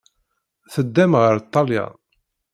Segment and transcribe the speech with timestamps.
[0.73, 1.93] Teddam ɣer Ṭṭalyan.